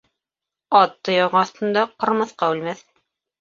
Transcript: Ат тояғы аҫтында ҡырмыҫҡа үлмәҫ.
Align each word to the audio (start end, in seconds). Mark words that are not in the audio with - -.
Ат 0.79 0.95
тояғы 1.09 1.39
аҫтында 1.41 1.85
ҡырмыҫҡа 2.05 2.51
үлмәҫ. 2.57 2.83